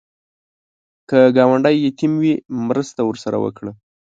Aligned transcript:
که 1.09 1.19
ګاونډی 1.35 1.75
یتیم 1.87 2.13
وي، 2.21 2.33
مرسته 2.67 3.01
ورسره 3.05 3.37
وکړه 3.43 3.71